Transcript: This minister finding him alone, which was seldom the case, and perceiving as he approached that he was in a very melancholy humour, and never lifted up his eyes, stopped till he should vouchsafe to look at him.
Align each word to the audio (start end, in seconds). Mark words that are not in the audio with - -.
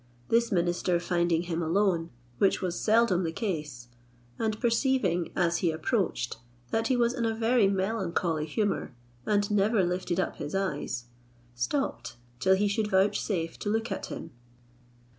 This 0.29 0.51
minister 0.51 0.99
finding 0.99 1.43
him 1.43 1.61
alone, 1.61 2.09
which 2.39 2.59
was 2.59 2.79
seldom 2.79 3.23
the 3.23 3.31
case, 3.31 3.87
and 4.39 4.59
perceiving 4.59 5.31
as 5.35 5.57
he 5.59 5.69
approached 5.69 6.37
that 6.71 6.87
he 6.87 6.97
was 6.97 7.13
in 7.13 7.23
a 7.23 7.35
very 7.35 7.67
melancholy 7.67 8.47
humour, 8.47 8.95
and 9.27 9.51
never 9.51 9.83
lifted 9.83 10.19
up 10.19 10.37
his 10.37 10.55
eyes, 10.55 11.03
stopped 11.53 12.15
till 12.39 12.55
he 12.55 12.67
should 12.67 12.89
vouchsafe 12.89 13.59
to 13.59 13.69
look 13.69 13.91
at 13.91 14.07
him. 14.07 14.31